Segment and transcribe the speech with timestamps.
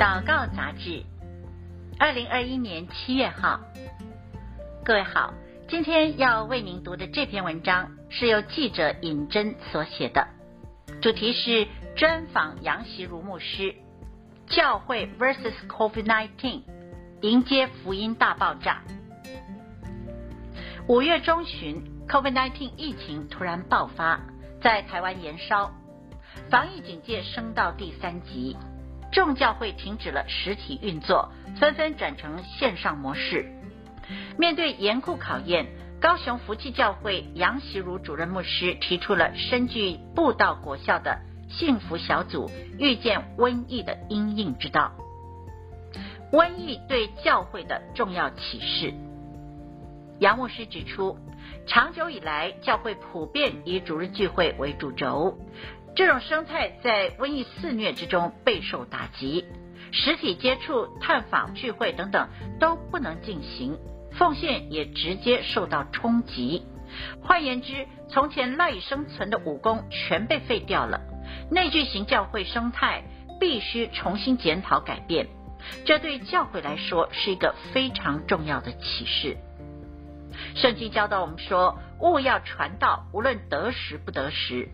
[0.00, 1.04] 祷告杂志，
[1.98, 3.60] 二零二一年七月号。
[4.82, 5.34] 各位好，
[5.68, 10.26] 今天要为您读的这篇文章是由记者尹真所写的，
[11.02, 13.74] 主题是专访杨习如牧师，
[14.46, 16.62] 教会 versus COVID-19，
[17.20, 18.80] 迎接福音大爆炸。
[20.88, 24.18] 五月中旬，COVID-19 疫情突然爆发，
[24.62, 25.70] 在台湾延烧，
[26.48, 28.56] 防疫警戒升到第三级。
[29.12, 33.52] 众教会停止了实体运作，纷纷转成线上模式。
[34.38, 35.66] 面对严酷考验，
[36.00, 44.92] 高雄福气教会杨习如主任牧师提出了深具布道果效的幸福小组遇见瘟疫的因应之道。
[46.32, 48.94] 瘟疫对教会的重要启示。
[50.20, 51.18] 杨牧师指出，
[51.66, 55.38] 长久以来，教会普遍以主日聚会为主轴。
[55.96, 59.44] 这种生态在瘟疫肆虐之中备受打击，
[59.92, 63.76] 实体接触、探访、聚会等等都不能进行，
[64.12, 66.64] 奉献也直接受到冲击。
[67.22, 71.00] 换言之，从前赖以生存的武功全被废掉了，
[71.50, 73.02] 内聚型教会生态
[73.38, 75.28] 必须重新检讨改变。
[75.84, 79.36] 这对教会来说是一个非常重要的启示。
[80.54, 84.68] 圣经教导我们说，务要传道，无论得时不得时。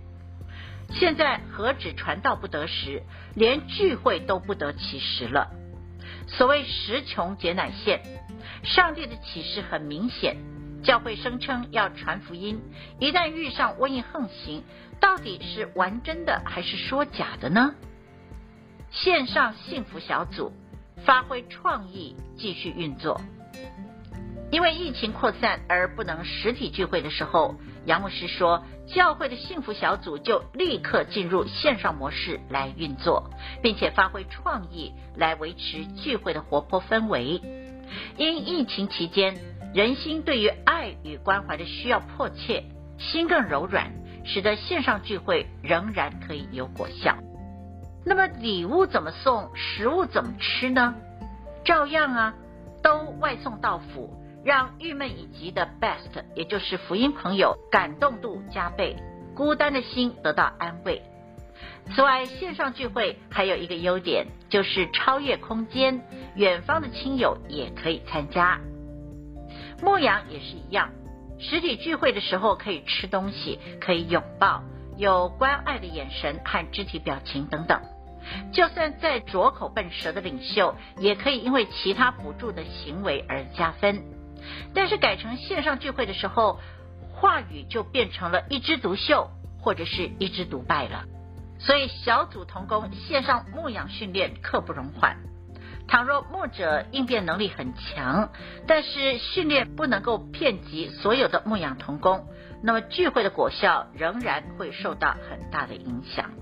[0.91, 3.03] 现在何止传道不得时，
[3.34, 5.51] 连聚会都不得其时了。
[6.27, 8.03] 所谓时穷节乃现，
[8.62, 10.37] 上帝的启示很明显。
[10.83, 12.61] 教会声称要传福音，
[13.01, 14.62] 一旦遇上瘟疫横行，
[15.01, 17.75] 到底是玩真的还是说假的呢？
[18.92, 20.53] 线上幸福小组
[21.05, 23.20] 发挥创意，继续运作。
[24.52, 33.30] 因为疫情扩散而不能实体聚会的时候，杨牧师说，教会的幸福小组就立刻进入线上模式来运作，
[33.61, 37.41] 并且发挥创意来维持聚会的活泼氛围。
[38.17, 39.36] 因疫情期间，
[39.74, 42.64] 人心对于爱与关怀的需要迫切，
[42.98, 43.92] 心更柔软，
[44.24, 47.17] 使得线上聚会仍然可以有果效。
[48.05, 50.95] 那么礼物怎么送，食物怎么吃呢？
[51.64, 52.35] 照样啊，
[52.80, 54.23] 都外送到府。
[54.46, 58.95] 让郁闷已极的 Best，也就是福音朋友，感动度加倍，
[59.34, 61.02] 孤单的心得到安慰。
[61.92, 66.01] 此外，线上聚会还有一个优点，就是超越空间，
[66.36, 68.61] 远方的亲友也可以参加。
[69.83, 70.90] 牧羊也是一样，
[71.40, 74.62] 实体聚会的时候可以吃东西，可以拥抱，
[74.96, 77.80] 有关爱的眼神和肢体表情等等。
[78.52, 84.05] 就算再拙口笨舌的领袖，也可以因为其他辅助的行为而加分。
[84.74, 86.61] 但是改成线上聚会的时候，
[87.13, 89.30] 话语就变成了一枝独秀，
[89.61, 91.05] 或者是一枝独败了。
[91.58, 95.17] 所以小组同工线上牧养训练刻不容缓。
[95.89, 98.30] 倘若牧者应变能力很强，
[98.67, 102.27] 但是训练不能够遍及所有的牧养同工，
[102.63, 106.33] 那么聚会的果效仍然会受到很大的影响。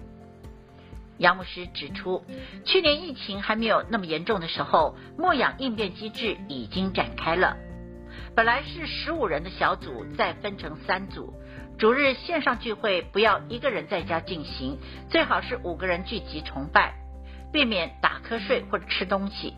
[1.19, 2.25] 杨牧师指出，
[2.65, 7.57] 去年疫情还没有那么严重的时候，牧养应变机制已经展开了。
[8.37, 11.33] 本来是十五人的小组，再分成三组。
[11.79, 14.79] 主日线上聚会不要一个人在家进行，
[15.09, 16.95] 最好是五个人聚集崇拜，
[17.53, 19.55] 避免打瞌睡或者吃东西。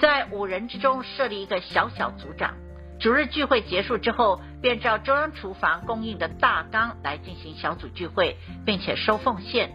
[0.00, 2.54] 在五人之中设立一个小小组长。
[2.98, 9.70] 主日聚会结束之后，便照中央厨房供应的大纲来进行小组聚会，并且收奉献。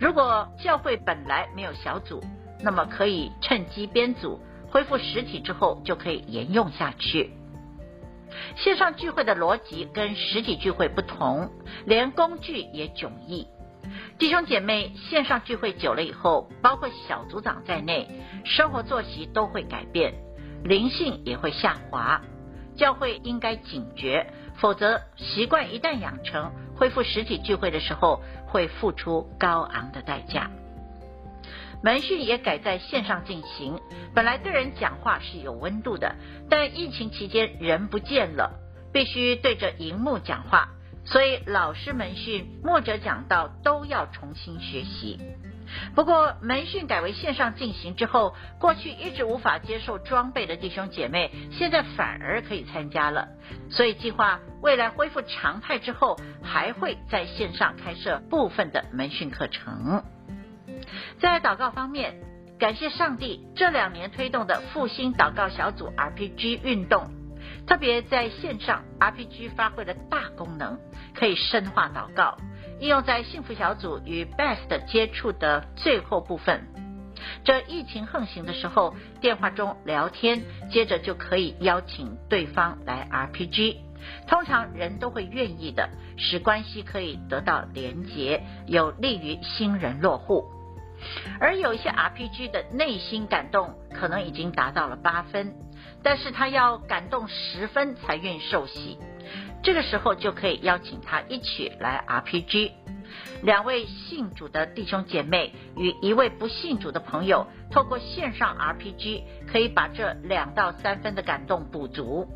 [0.00, 2.20] 如果教会本来没有小组，
[2.60, 7.32] 那么可以趁机编组，恢复实体之后就可以沿用下去。
[8.56, 11.50] 线上聚会的逻辑跟实体聚会不同，
[11.86, 13.46] 连工具也迥异。
[14.18, 18.08] 弟兄姐妹，线上聚会久了以后，包括小组长在内，
[18.44, 20.14] 生活作息都会改变，
[20.62, 22.20] 灵性也会下滑。
[22.76, 30.50] 教会应该警觉，否则习惯一旦养成，恢复实体聚会的时候，会付出高昂的代价。
[31.82, 33.80] 门训也改在线上进行，
[34.14, 36.14] 本来对人讲话是有温度的，
[36.48, 38.52] 但疫情期间人不见了，
[38.92, 40.68] 必须对着荧幕讲话，
[41.04, 45.18] 所以老师门训、牧者讲道都要重新学习。
[45.94, 53.28] 不过门训改为线上进行之后，过去一直无法接受装备的弟兄姐妹，现在反而可以参加了。
[53.70, 60.02] 所以计划未来恢复常态之后，还会在线上开设部分的门训课程。
[61.20, 62.14] 在祷告方面，
[62.58, 67.10] 感谢上帝这两年推动的复兴祷告小组 RPG 运动，
[67.66, 70.78] 特别在线上 RPG 发挥了大功能，
[71.14, 72.36] 可以深化祷告，
[72.80, 76.66] 应用在幸福小组与 Best 接触的最后部分。
[77.44, 83.76] 这疫情横行的时候，电话中聊天，接着就可以邀请对方来 RPG。
[84.26, 90.46] 通常人都会愿意的，使关系可以得到连结，有利于新人落户。
[91.40, 95.54] 而有一些 RPG 的内心感动可能已经达到了八分，
[96.02, 98.98] 但是他要感动十分才愿意受洗，
[99.62, 102.72] 这个时候就可以邀请他一起来 RPG。
[103.42, 112.28] 两位信主的弟兄姐妹与一位不信主的朋友，透过线上 RPG，可以把这两到三分的感动补足。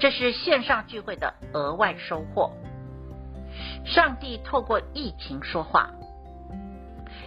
[0.00, 2.52] 这是线上聚会的额外收获。
[3.86, 5.90] 上帝透过疫情说话。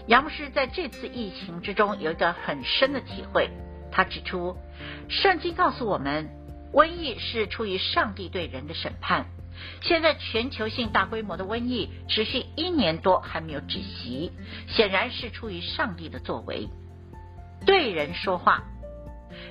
[0.08, 3.50] 杨牧师在这次疫情之中有一个很深的体会。
[3.92, 4.58] 他指出，
[5.10, 6.30] 圣经告诉我们，
[6.74, 9.26] 瘟疫是出于上帝对人的审判。
[9.82, 14.32] 现在全球性大规模的瘟疫持续一年多还没有止息，
[14.68, 16.70] 显然是出于上帝的作为。
[17.66, 18.64] 对人说话。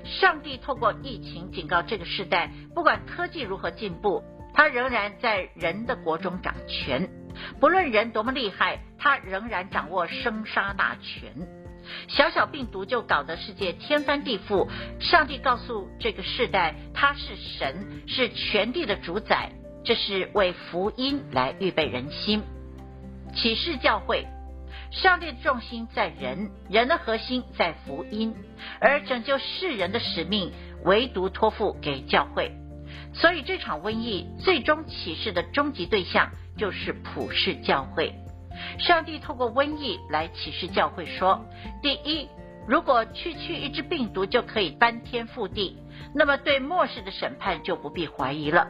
[0.04, 7.08] 上帝透过疫情警告这个时代，不管科技如何进步，他仍然在人的国中掌权。
[7.60, 11.32] 不论人多么厉害，他仍然掌握生杀大权。
[12.08, 14.68] 小小病毒就搞得世界天翻地覆。
[15.00, 19.50] 上帝告诉这个世代，他是神，是全地的主宰，
[19.84, 22.42] 这是为福音来预备人心。
[23.34, 24.26] 启示教会。
[24.92, 28.34] 上帝的重心在人，人的核心在福音，
[28.80, 30.52] 而拯救世人的使命
[30.84, 32.50] 唯独托付给教会。
[33.14, 38.14] 所以这场瘟疫最终启示的终极对象就是普世教会。
[38.78, 41.40] 上帝透过瘟疫来启示教会说：
[41.82, 42.28] 第一，
[42.66, 45.78] 如果区区一只病毒就可以翻天覆地，
[46.14, 48.68] 那么对末世的审判就不必怀疑了。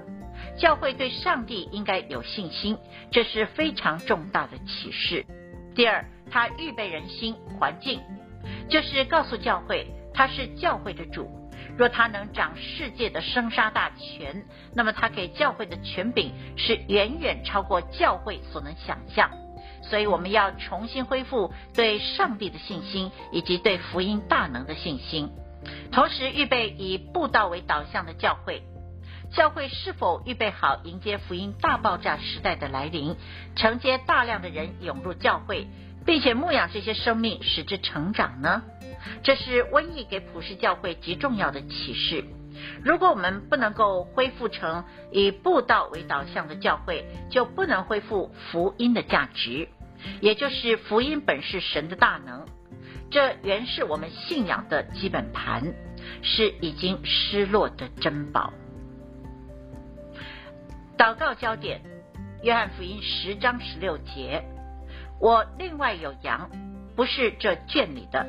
[0.57, 2.77] 教会对上帝应该有信心，
[3.11, 5.25] 这是非常重大的启示。
[5.75, 8.01] 第二，他预备人心环境，
[8.69, 11.29] 就是告诉教会他是教会的主。
[11.77, 14.45] 若他能掌世界的生杀大权，
[14.75, 19.31] 那么他给教会的权柄是远远超过教会所能想象。
[19.83, 25.31] 所以我们要重新恢复对上帝的信心，以及对福音大能的信心，
[25.91, 28.63] 同时预备以布道为导向的教会。
[29.33, 33.17] 教会是否预备好迎接福音大爆炸时代的来临，
[33.55, 35.69] 承接大量的人涌入教会，
[36.05, 38.63] 并且牧养这些生命，使之成长呢？
[39.23, 42.25] 这是瘟疫给普世教会极重要的启示。
[42.85, 49.69] 如果我们不能够恢复成以布道为导向的教会，就不能恢复福音的价值，
[50.21, 52.47] 也就是福音本是神的大能。
[53.11, 55.75] 这原是我们信仰的基本盘，
[56.23, 58.53] 是已经失落的珍宝。
[60.99, 61.81] 祷告焦点：
[62.43, 64.45] 约翰福音十章十六节。
[65.21, 66.51] 我另外有羊，
[66.97, 68.27] 不是这圈里的，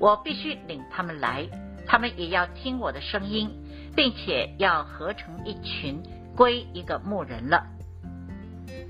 [0.00, 1.48] 我必须领他们来，
[1.86, 3.50] 他们也要听我的声音，
[3.94, 6.02] 并且要合成一群，
[6.36, 7.64] 归一个牧人了。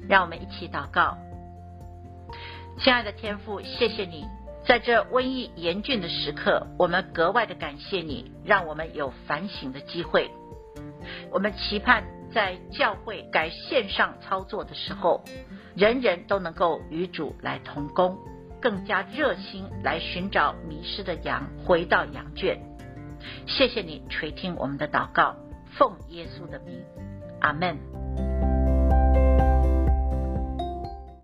[0.09, 1.19] 让我们一起祷告。
[2.81, 4.25] 亲爱的天父，谢谢你，
[4.67, 10.31] 在这瘟疫严峻的时刻，我们格外的感谢你，让我们有反省的机会。
[11.31, 12.05] 我们期盼。
[12.33, 15.23] 在教会改线上操作的时候，
[15.77, 18.17] 人人都能够与主来同工，
[18.61, 22.59] 更加热心来寻找迷失的羊，回到羊圈。
[23.47, 25.35] 谢谢你垂听我们的祷告，
[25.77, 26.81] 奉耶稣的名，
[27.41, 28.04] 阿门。